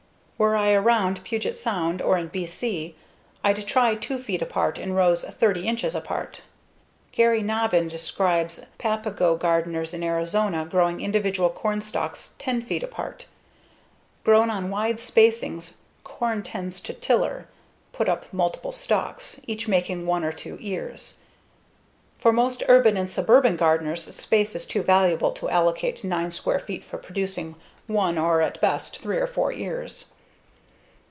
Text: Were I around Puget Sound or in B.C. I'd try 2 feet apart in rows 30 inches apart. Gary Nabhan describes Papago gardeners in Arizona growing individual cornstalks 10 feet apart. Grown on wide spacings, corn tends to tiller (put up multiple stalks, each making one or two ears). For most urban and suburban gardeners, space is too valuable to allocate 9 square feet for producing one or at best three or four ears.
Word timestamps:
Were 0.41 0.55
I 0.55 0.71
around 0.71 1.23
Puget 1.23 1.55
Sound 1.55 2.01
or 2.01 2.17
in 2.17 2.27
B.C. 2.27 2.95
I'd 3.43 3.63
try 3.67 3.93
2 3.93 4.17
feet 4.17 4.41
apart 4.41 4.79
in 4.79 4.93
rows 4.93 5.23
30 5.23 5.67
inches 5.67 5.93
apart. 5.93 6.41
Gary 7.11 7.43
Nabhan 7.43 7.87
describes 7.87 8.65
Papago 8.79 9.35
gardeners 9.37 9.93
in 9.93 10.01
Arizona 10.01 10.65
growing 10.65 10.99
individual 10.99 11.51
cornstalks 11.51 12.33
10 12.39 12.63
feet 12.63 12.81
apart. 12.81 13.27
Grown 14.23 14.49
on 14.49 14.71
wide 14.71 14.99
spacings, 14.99 15.81
corn 16.03 16.41
tends 16.41 16.81
to 16.81 16.93
tiller 16.95 17.47
(put 17.93 18.09
up 18.09 18.25
multiple 18.33 18.71
stalks, 18.71 19.39
each 19.45 19.67
making 19.67 20.07
one 20.07 20.23
or 20.23 20.33
two 20.33 20.57
ears). 20.59 21.17
For 22.17 22.33
most 22.33 22.63
urban 22.67 22.97
and 22.97 23.07
suburban 23.11 23.57
gardeners, 23.57 24.05
space 24.15 24.55
is 24.55 24.65
too 24.65 24.81
valuable 24.81 25.33
to 25.33 25.51
allocate 25.51 26.03
9 26.03 26.31
square 26.31 26.59
feet 26.59 26.83
for 26.83 26.97
producing 26.97 27.57
one 27.85 28.17
or 28.17 28.41
at 28.41 28.59
best 28.59 28.97
three 28.97 29.17
or 29.17 29.27
four 29.27 29.53
ears. 29.53 30.07